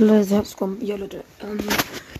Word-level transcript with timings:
Hallo, 0.00 0.22
Selbstkommen. 0.22 0.80
Ja, 0.80 0.94
Leute. 0.94 1.24
Ähm, 1.42 1.58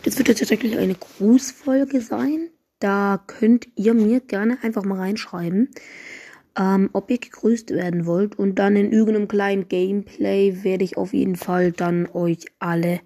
das 0.02 0.18
wird 0.18 0.26
jetzt 0.26 0.40
tatsächlich 0.40 0.76
eine 0.76 0.96
Grußfolge 0.96 2.00
sein. 2.00 2.50
Da 2.80 3.22
könnt 3.28 3.68
ihr 3.76 3.94
mir 3.94 4.18
gerne 4.18 4.58
einfach 4.62 4.82
mal 4.84 4.98
reinschreiben, 4.98 5.68
ähm, 6.58 6.90
ob 6.92 7.08
ihr 7.08 7.18
gegrüßt 7.18 7.70
werden 7.70 8.04
wollt. 8.04 8.36
Und 8.36 8.56
dann 8.56 8.74
in 8.74 8.90
irgendeinem 8.90 9.28
kleinen 9.28 9.68
Gameplay 9.68 10.64
werde 10.64 10.82
ich 10.82 10.96
auf 10.96 11.12
jeden 11.12 11.36
Fall 11.36 11.70
dann 11.70 12.08
euch 12.12 12.46
alle 12.58 12.98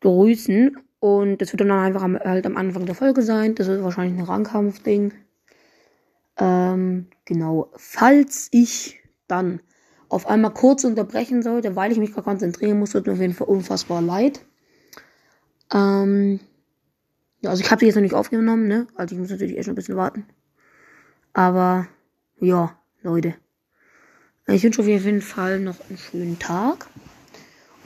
grüßen. 0.00 0.76
Und 0.98 1.40
das 1.40 1.52
wird 1.52 1.60
dann 1.60 1.70
einfach 1.70 2.02
am, 2.02 2.18
halt 2.18 2.44
am 2.44 2.56
Anfang 2.56 2.86
der 2.86 2.96
Folge 2.96 3.22
sein. 3.22 3.54
Das 3.54 3.68
wird 3.68 3.84
wahrscheinlich 3.84 4.18
ein 4.18 4.26
Rangkampf-Ding. 4.26 5.12
Ähm, 6.38 7.06
genau. 7.24 7.70
Falls 7.76 8.48
ich 8.50 9.00
dann 9.28 9.60
auf 10.12 10.26
einmal 10.26 10.52
kurz 10.52 10.84
unterbrechen 10.84 11.42
sollte, 11.42 11.74
weil 11.74 11.90
ich 11.90 11.98
mich 11.98 12.12
gerade 12.12 12.24
konzentrieren 12.24 12.78
muss, 12.78 12.90
tut 12.90 13.06
mir 13.06 13.14
auf 13.14 13.20
jeden 13.20 13.32
Fall 13.32 13.48
unfassbar 13.48 14.02
leid. 14.02 14.44
Ähm, 15.72 16.38
ja, 17.40 17.48
also 17.48 17.62
ich 17.62 17.70
habe 17.70 17.80
die 17.80 17.86
jetzt 17.86 17.94
noch 17.94 18.02
nicht 18.02 18.14
aufgenommen, 18.14 18.68
ne? 18.68 18.86
Also 18.94 19.14
ich 19.14 19.20
muss 19.20 19.30
natürlich 19.30 19.56
erst 19.56 19.68
noch 19.68 19.72
ein 19.72 19.76
bisschen 19.76 19.96
warten. 19.96 20.26
Aber 21.32 21.88
ja, 22.38 22.76
Leute. 23.00 23.34
Ich 24.48 24.62
wünsche 24.62 24.82
auf 24.82 24.86
jeden 24.86 25.22
Fall 25.22 25.60
noch 25.60 25.76
einen 25.88 25.98
schönen 25.98 26.38
Tag. 26.38 26.88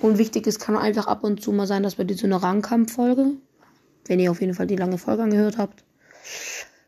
Und 0.00 0.18
wichtig 0.18 0.48
ist, 0.48 0.58
kann 0.58 0.76
einfach 0.76 1.06
ab 1.06 1.22
und 1.22 1.40
zu 1.40 1.52
mal 1.52 1.68
sein, 1.68 1.84
dass 1.84 1.94
bei 1.94 2.04
dir 2.04 2.16
so 2.16 2.26
eine 2.26 2.42
Rangkampf-Folge, 2.42 3.34
wenn 4.08 4.18
ihr 4.18 4.32
auf 4.32 4.40
jeden 4.40 4.54
Fall 4.54 4.66
die 4.66 4.76
lange 4.76 4.98
Folge 4.98 5.22
angehört 5.22 5.58
habt, 5.58 5.84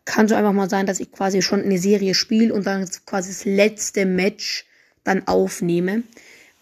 kann 0.04 0.26
so 0.26 0.34
einfach 0.34 0.52
mal 0.52 0.68
sein, 0.68 0.86
dass 0.86 0.98
ich 0.98 1.12
quasi 1.12 1.42
schon 1.42 1.62
eine 1.62 1.78
Serie 1.78 2.14
spiele 2.14 2.52
und 2.52 2.66
dann 2.66 2.88
quasi 3.06 3.30
das 3.30 3.44
letzte 3.44 4.04
Match 4.04 4.67
dann 5.08 5.26
aufnehme. 5.26 6.02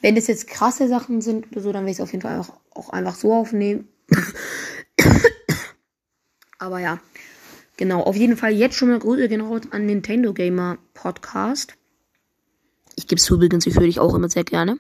Wenn 0.01 0.17
es 0.17 0.27
jetzt 0.27 0.47
krasse 0.47 0.89
Sachen 0.89 1.21
sind 1.21 1.51
oder 1.53 1.61
so, 1.61 1.73
dann 1.73 1.83
werde 1.83 1.93
ich 1.93 1.99
es 1.99 2.03
auf 2.03 2.13
jeden 2.13 2.23
Fall 2.23 2.39
auch, 2.39 2.61
auch 2.71 2.91
einfach 2.91 3.15
so 3.15 3.35
aufnehmen. 3.35 3.89
Aber 6.59 6.79
ja, 6.79 7.01
genau. 7.77 8.03
Auf 8.03 8.17
jeden 8.17 8.37
Fall 8.37 8.53
jetzt 8.53 8.77
schon 8.77 8.89
mal 8.89 8.99
Grüße 8.99 9.29
genau 9.29 9.59
an 9.71 9.87
Nintendo 9.87 10.33
Gamer 10.33 10.79
Podcast. 10.95 11.75
Ich 12.95 13.07
gebe 13.07 13.21
es 13.21 13.29
übrigens, 13.29 13.67
ich 13.67 13.75
höre 13.75 13.83
dich 13.83 14.01
auch 14.01 14.15
immer 14.15 14.29
sehr 14.29 14.45
gerne. 14.45 14.79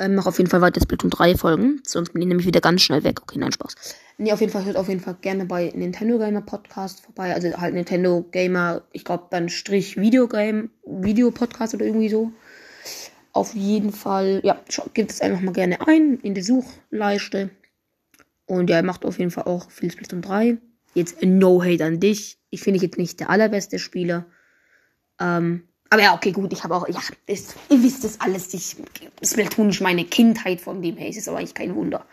Ähm, 0.00 0.14
mach 0.14 0.26
auf 0.26 0.38
jeden 0.38 0.48
Fall 0.48 0.60
weiter 0.60 0.80
Splatoon 0.80 1.10
3 1.10 1.36
Folgen, 1.36 1.82
sonst 1.84 2.12
bin 2.12 2.22
ich 2.22 2.28
nämlich 2.28 2.46
wieder 2.46 2.60
ganz 2.60 2.82
schnell 2.82 3.02
weg. 3.02 3.20
Okay, 3.20 3.38
nein, 3.38 3.50
Spaß. 3.50 3.74
Nee, 4.18 4.32
auf 4.32 4.40
jeden 4.40 4.52
Fall 4.52 4.64
hört 4.64 4.76
auf 4.76 4.88
jeden 4.88 5.00
Fall 5.00 5.16
gerne 5.20 5.44
bei 5.44 5.72
Nintendo 5.74 6.18
Gamer 6.18 6.42
Podcast 6.42 7.00
vorbei. 7.00 7.34
Also 7.34 7.56
halt 7.56 7.74
Nintendo 7.74 8.24
Gamer, 8.30 8.82
ich 8.92 9.04
glaube 9.04 9.24
dann 9.30 9.48
Strich 9.48 9.96
Videogame, 9.96 10.70
Video 10.84 11.32
Podcast 11.32 11.74
oder 11.74 11.86
irgendwie 11.86 12.08
so. 12.08 12.30
Auf 13.32 13.54
jeden 13.54 13.92
Fall, 13.92 14.40
ja, 14.42 14.60
gibt 14.94 15.10
es 15.10 15.20
einfach 15.20 15.40
mal 15.40 15.52
gerne 15.52 15.86
ein 15.86 16.18
in 16.22 16.34
die 16.34 16.42
Suchleiste. 16.42 17.50
Und 18.46 18.70
ja, 18.70 18.82
macht 18.82 19.04
auf 19.04 19.18
jeden 19.18 19.30
Fall 19.30 19.44
auch 19.44 19.70
viel 19.70 19.90
Splatoon 19.90 20.22
3. 20.22 20.56
Jetzt 20.94 21.22
no 21.22 21.62
hate 21.62 21.84
an 21.84 22.00
dich. 22.00 22.38
Ich 22.50 22.62
finde 22.62 22.78
ich 22.78 22.82
jetzt 22.82 22.98
nicht 22.98 23.20
der 23.20 23.30
allerbeste 23.30 23.78
Spieler. 23.78 24.24
Ähm, 25.20 25.64
aber 25.90 26.02
ja, 26.02 26.14
okay, 26.14 26.32
gut, 26.32 26.52
ich 26.52 26.64
habe 26.64 26.74
auch, 26.74 26.88
ja, 26.88 27.00
ist, 27.26 27.56
ihr 27.70 27.82
wisst 27.82 28.04
das 28.04 28.20
alles. 28.20 28.52
Ich, 28.54 28.76
Splatoon 29.22 29.70
ist 29.70 29.80
meine 29.80 30.04
Kindheit 30.04 30.60
von 30.60 30.82
dem 30.82 30.96
her. 30.96 31.08
Ist 31.08 31.28
aber 31.28 31.38
eigentlich 31.38 31.54
kein 31.54 31.74
Wunder. 31.74 32.06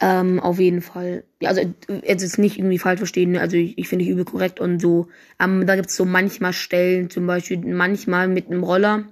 Ähm, 0.00 0.40
auf 0.40 0.58
jeden 0.58 0.82
Fall. 0.82 1.24
Ja, 1.40 1.50
also 1.50 1.62
jetzt 2.02 2.22
ist 2.22 2.38
nicht 2.38 2.58
irgendwie 2.58 2.78
falsch 2.78 2.98
verstehen. 2.98 3.32
Ne? 3.32 3.40
Also 3.40 3.56
ich, 3.56 3.78
ich 3.78 3.88
finde 3.88 4.04
ich 4.04 4.10
übel 4.10 4.24
korrekt 4.24 4.60
und 4.60 4.80
so. 4.80 5.08
Ähm, 5.40 5.66
da 5.66 5.76
gibt 5.76 5.88
es 5.88 5.96
so 5.96 6.04
manchmal 6.04 6.52
Stellen, 6.52 7.08
zum 7.08 7.26
Beispiel 7.26 7.58
manchmal 7.58 8.28
mit 8.28 8.46
einem 8.46 8.62
Roller 8.62 9.04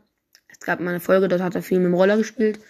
gab 0.64 0.80
mal 0.80 0.90
eine 0.90 1.00
Folge, 1.00 1.28
dort 1.28 1.42
hat 1.42 1.54
er 1.54 1.62
viel 1.62 1.78
mit 1.78 1.86
dem 1.86 1.94
Roller 1.94 2.16
gespielt. 2.16 2.60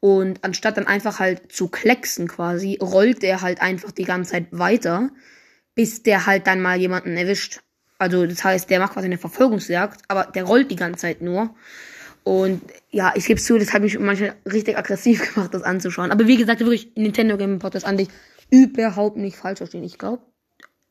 Und 0.00 0.44
anstatt 0.44 0.76
dann 0.76 0.86
einfach 0.86 1.18
halt 1.18 1.52
zu 1.52 1.68
klecksen 1.68 2.28
quasi, 2.28 2.78
rollt 2.80 3.24
er 3.24 3.42
halt 3.42 3.60
einfach 3.60 3.92
die 3.92 4.04
ganze 4.04 4.32
Zeit 4.32 4.46
weiter, 4.50 5.10
bis 5.74 6.02
der 6.02 6.26
halt 6.26 6.46
dann 6.46 6.60
mal 6.60 6.78
jemanden 6.78 7.16
erwischt. 7.16 7.60
Also 7.98 8.26
das 8.26 8.44
heißt, 8.44 8.68
der 8.68 8.78
macht 8.78 8.92
quasi 8.92 9.06
eine 9.06 9.18
Verfolgungsjagd, 9.18 10.02
aber 10.08 10.24
der 10.24 10.44
rollt 10.44 10.70
die 10.70 10.76
ganze 10.76 11.00
Zeit 11.00 11.22
nur. 11.22 11.54
Und 12.24 12.60
ja, 12.90 13.12
ich 13.14 13.26
gebe 13.26 13.40
zu, 13.40 13.56
das 13.56 13.72
hat 13.72 13.82
mich 13.82 13.98
manchmal 13.98 14.34
richtig 14.44 14.76
aggressiv 14.76 15.34
gemacht, 15.34 15.54
das 15.54 15.62
anzuschauen. 15.62 16.10
Aber 16.10 16.26
wie 16.26 16.36
gesagt, 16.36 16.60
wirklich 16.60 16.92
Nintendo 16.96 17.36
Game 17.36 17.58
Podcast 17.58 17.86
an 17.86 17.96
dich 17.96 18.08
überhaupt 18.50 19.16
nicht 19.16 19.36
falsch 19.36 19.58
verstehen. 19.58 19.84
Ich 19.84 19.98
glaube, 19.98 20.22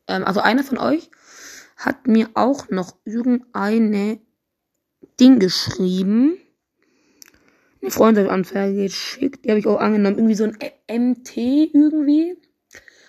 ähm, 0.08 0.24
also 0.24 0.40
einer 0.40 0.64
von 0.64 0.78
euch 0.78 1.10
hat 1.76 2.06
mir 2.06 2.30
auch 2.34 2.70
noch 2.70 2.96
irgendeine 3.04 4.18
Ding 5.20 5.38
geschrieben. 5.38 6.38
Eine 7.82 7.90
Freundschaftsanfrage 7.90 8.74
geschickt. 8.74 9.44
Die 9.44 9.50
habe 9.50 9.58
ich 9.58 9.66
auch 9.66 9.78
angenommen. 9.78 10.16
Irgendwie 10.16 10.34
so 10.34 10.44
ein 10.44 10.58
MT 10.88 11.36
irgendwie. 11.36 12.36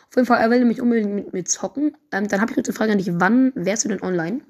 Auf 0.10 0.16
jeden 0.16 0.26
Fall, 0.26 0.40
er 0.40 0.50
will 0.50 0.66
mich 0.66 0.82
unbedingt 0.82 1.14
mit 1.14 1.34
mir 1.34 1.46
zocken. 1.46 1.98
Ähm, 2.12 2.28
dann 2.28 2.42
habe 2.42 2.52
ich 2.52 2.56
kurz 2.56 2.68
eine 2.68 2.76
Frage 2.76 2.92
an 2.92 2.98
dich. 2.98 3.10
Wann 3.12 3.52
wärst 3.56 3.86
du 3.86 3.90
denn 3.90 4.02
online? 4.02 4.42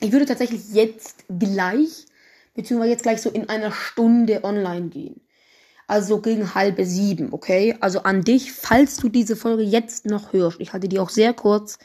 Ich 0.00 0.12
würde 0.12 0.26
tatsächlich 0.26 0.72
jetzt 0.72 1.24
gleich, 1.38 2.06
beziehungsweise 2.54 2.92
jetzt 2.92 3.02
gleich 3.02 3.22
so 3.22 3.30
in 3.30 3.48
einer 3.48 3.72
Stunde 3.72 4.42
online 4.42 4.88
gehen. 4.88 5.20
Also 5.86 6.20
gegen 6.20 6.54
halbe 6.54 6.84
sieben, 6.86 7.32
okay? 7.32 7.76
Also 7.80 8.02
an 8.02 8.22
dich, 8.22 8.52
falls 8.52 8.96
du 8.96 9.08
diese 9.08 9.36
Folge 9.36 9.62
jetzt 9.62 10.06
noch 10.06 10.32
hörst. 10.32 10.60
Ich 10.60 10.72
halte 10.72 10.88
die 10.88 10.98
auch 10.98 11.10
sehr 11.10 11.34
kurz. 11.34 11.78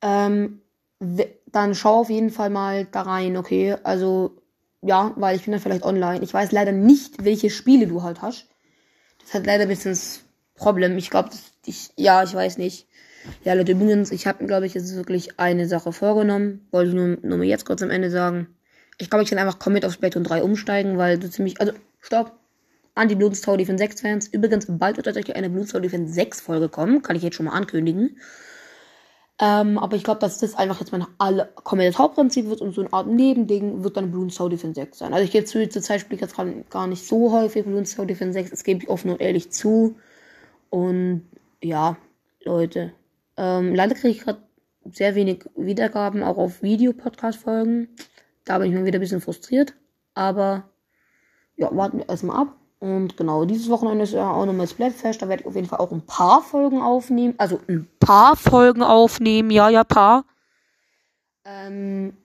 Ähm, 0.00 0.60
dann 1.00 1.74
schau 1.74 2.00
auf 2.00 2.10
jeden 2.10 2.30
Fall 2.30 2.50
mal 2.50 2.86
da 2.86 3.02
rein, 3.02 3.36
okay? 3.36 3.76
Also, 3.84 4.42
ja, 4.82 5.12
weil 5.16 5.36
ich 5.36 5.44
bin 5.44 5.52
dann 5.52 5.60
vielleicht 5.60 5.84
online. 5.84 6.22
Ich 6.22 6.34
weiß 6.34 6.52
leider 6.52 6.72
nicht, 6.72 7.24
welche 7.24 7.50
Spiele 7.50 7.86
du 7.86 8.02
halt 8.02 8.22
hast. 8.22 8.46
Das 9.20 9.34
hat 9.34 9.46
leider 9.46 9.62
ein 9.62 9.68
bisschen 9.68 9.92
das 9.92 10.20
Problem. 10.54 10.96
Ich 10.98 11.10
glaube, 11.10 11.30
ich, 11.64 11.90
ja, 11.96 12.22
ich 12.22 12.34
weiß 12.34 12.58
nicht. 12.58 12.86
Ja, 13.44 13.54
Leute, 13.54 13.72
übrigens, 13.72 14.10
ich 14.10 14.26
habe 14.26 14.46
glaube 14.46 14.66
ich, 14.66 14.74
jetzt 14.74 14.94
wirklich 14.94 15.38
eine 15.38 15.66
Sache 15.68 15.92
vorgenommen. 15.92 16.66
Wollte 16.70 16.90
ich 16.90 16.96
nur, 16.96 17.18
nur 17.22 17.38
mal 17.38 17.44
jetzt 17.44 17.66
kurz 17.66 17.82
am 17.82 17.90
Ende 17.90 18.10
sagen. 18.10 18.48
Ich 18.98 19.10
glaube, 19.10 19.22
ich 19.22 19.30
kann 19.30 19.38
einfach 19.38 19.58
komplett 19.58 19.84
auf 19.84 19.92
Splatoon 19.92 20.24
3 20.24 20.42
umsteigen, 20.42 20.98
weil 20.98 21.20
so 21.22 21.28
ziemlich, 21.28 21.60
also, 21.60 21.72
stopp. 22.00 22.32
An 22.94 23.06
die 23.06 23.14
Bloons 23.14 23.42
Tower 23.42 23.56
Defense 23.56 23.80
6 23.80 24.00
Fans. 24.00 24.26
Übrigens, 24.26 24.66
bald 24.68 24.96
wird 24.96 25.06
tatsächlich 25.06 25.36
eine 25.36 25.48
Bloons 25.48 25.70
Tower 25.70 25.80
Defense 25.80 26.12
6 26.12 26.40
Folge 26.40 26.68
kommen. 26.68 27.02
Kann 27.02 27.14
ich 27.14 27.22
jetzt 27.22 27.36
schon 27.36 27.46
mal 27.46 27.52
ankündigen. 27.52 28.16
Ähm, 29.40 29.78
aber 29.78 29.96
ich 29.96 30.02
glaube, 30.02 30.18
dass 30.20 30.38
das 30.38 30.56
einfach 30.56 30.80
jetzt 30.80 30.90
mein 30.90 31.06
alle 31.18 31.48
komplettes 31.54 31.98
Hauptprinzip 31.98 32.48
wird 32.48 32.60
und 32.60 32.74
so 32.74 32.80
eine 32.80 32.92
Art 32.92 33.06
Nebending 33.06 33.84
wird 33.84 33.96
dann 33.96 34.10
Bloons 34.10 34.34
Tower 34.34 34.50
Defense 34.50 34.80
6 34.80 34.98
sein. 34.98 35.14
Also 35.14 35.24
ich 35.24 35.32
jetzt 35.32 35.52
zu, 35.52 35.68
zur 35.68 35.82
Zeit 35.82 36.00
spiele 36.00 36.16
ich 36.16 36.20
jetzt 36.22 36.36
gar 36.70 36.86
nicht 36.88 37.06
so 37.06 37.30
häufig 37.32 37.64
Bloons 37.64 37.94
Tower 37.94 38.06
Defense 38.06 38.32
6, 38.32 38.50
das 38.50 38.64
gebe 38.64 38.82
ich 38.82 38.88
offen 38.88 39.12
und 39.12 39.20
ehrlich 39.20 39.52
zu. 39.52 39.96
Und 40.70 41.28
ja, 41.62 41.96
Leute. 42.44 42.92
Ähm, 43.36 43.74
leider 43.74 43.94
kriege 43.94 44.08
ich 44.08 44.20
gerade 44.20 44.42
sehr 44.90 45.14
wenig 45.14 45.44
Wiedergaben, 45.56 46.24
auch 46.24 46.36
auf 46.36 46.62
Videopodcast-Folgen. 46.62 47.88
Da 48.44 48.58
bin 48.58 48.70
ich 48.70 48.74
mir 48.74 48.84
wieder 48.84 48.98
ein 48.98 49.02
bisschen 49.02 49.20
frustriert. 49.20 49.74
Aber 50.14 50.68
ja, 51.56 51.74
warten 51.76 51.98
wir 51.98 52.08
erstmal 52.08 52.38
ab. 52.42 52.57
Und 52.80 53.16
genau, 53.16 53.44
dieses 53.44 53.68
Wochenende 53.68 54.04
ist 54.04 54.12
ja 54.12 54.30
auch 54.30 54.46
nochmal 54.46 54.68
Splatfest. 54.68 55.20
Da 55.20 55.28
werde 55.28 55.42
ich 55.42 55.48
auf 55.48 55.56
jeden 55.56 55.66
Fall 55.66 55.80
auch 55.80 55.90
ein 55.90 56.06
paar 56.06 56.42
Folgen 56.42 56.80
aufnehmen. 56.80 57.34
Also 57.38 57.60
ein 57.68 57.88
paar 57.98 58.36
Folgen 58.36 58.82
aufnehmen. 58.82 59.50
Ja, 59.50 59.68
ja, 59.68 59.82
paar. 59.82 60.24
Ähm, 61.44 62.16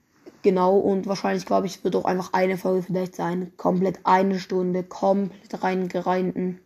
genau, 0.42 0.76
und 0.78 1.06
wahrscheinlich, 1.08 1.44
glaube 1.44 1.66
ich, 1.66 1.82
wird 1.82 1.96
auch 1.96 2.04
einfach 2.04 2.32
eine 2.32 2.56
Folge 2.56 2.82
vielleicht 2.82 3.16
sein. 3.16 3.52
Komplett 3.56 4.00
eine 4.04 4.38
Stunde, 4.38 4.84
komplett 4.84 5.62
reingereinten. 5.62 6.60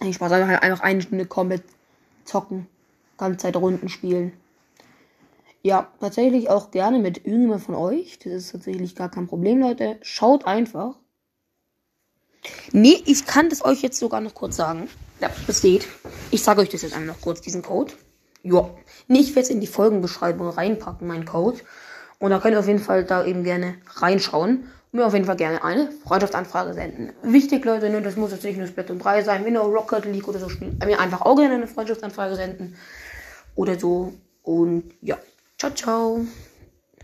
Ich 0.00 0.16
Spaß, 0.16 0.32
also 0.32 0.46
halt 0.46 0.62
einfach 0.62 0.82
eine 0.82 1.02
Stunde 1.02 1.26
komplett 1.26 1.64
zocken. 2.24 2.66
Ganze 3.18 3.38
Zeit 3.38 3.56
Runden 3.56 3.90
spielen. 3.90 4.32
Ja, 5.62 5.88
tatsächlich 6.00 6.48
auch 6.48 6.70
gerne 6.70 6.98
mit 6.98 7.18
irgendjemand 7.18 7.62
von 7.62 7.74
euch. 7.74 8.18
Das 8.18 8.32
ist 8.32 8.52
tatsächlich 8.52 8.96
gar 8.96 9.10
kein 9.10 9.28
Problem, 9.28 9.60
Leute. 9.60 9.98
Schaut 10.00 10.46
einfach 10.46 10.96
Nee, 12.72 13.02
ich 13.06 13.26
kann 13.26 13.48
das 13.48 13.64
euch 13.64 13.82
jetzt 13.82 13.98
sogar 13.98 14.20
noch 14.20 14.34
kurz 14.34 14.56
sagen. 14.56 14.88
Ja, 15.20 15.30
das 15.46 15.62
geht. 15.62 15.86
Ich 16.30 16.42
sage 16.42 16.60
euch 16.60 16.68
das 16.68 16.82
jetzt 16.82 16.94
einmal 16.94 17.14
noch 17.14 17.20
kurz, 17.20 17.40
diesen 17.40 17.62
Code. 17.62 17.92
Ja. 18.42 18.70
Nee, 19.08 19.20
ich 19.20 19.30
werde 19.30 19.42
es 19.42 19.50
in 19.50 19.60
die 19.60 19.66
Folgenbeschreibung 19.66 20.48
reinpacken, 20.48 21.06
mein 21.06 21.24
Code. 21.24 21.60
Und 22.18 22.30
da 22.30 22.38
könnt 22.38 22.54
ihr 22.54 22.60
auf 22.60 22.66
jeden 22.66 22.80
Fall 22.80 23.04
da 23.04 23.24
eben 23.24 23.44
gerne 23.44 23.76
reinschauen. 23.94 24.64
Und 24.90 24.98
mir 24.98 25.06
auf 25.06 25.14
jeden 25.14 25.24
Fall 25.24 25.36
gerne 25.36 25.64
eine 25.64 25.90
Freundschaftsanfrage 26.04 26.74
senden. 26.74 27.12
Wichtig, 27.22 27.64
Leute, 27.64 27.88
ne, 27.88 28.02
das 28.02 28.16
muss 28.16 28.32
jetzt 28.32 28.44
nicht 28.44 28.58
nur 28.58 28.66
Splatoon 28.66 28.98
3 28.98 29.22
sein. 29.22 29.44
Wenn 29.44 29.54
ihr 29.54 29.60
Rocket 29.60 30.04
League 30.04 30.28
oder 30.28 30.38
so 30.38 30.48
spielt, 30.48 30.84
mir 30.84 31.00
einfach 31.00 31.22
auch 31.22 31.36
gerne 31.36 31.54
eine 31.54 31.66
Freundschaftsanfrage 31.66 32.36
senden. 32.36 32.76
Oder 33.54 33.78
so. 33.78 34.12
Und 34.42 34.92
ja. 35.00 35.18
Ciao, 35.58 35.72
ciao. 35.72 36.26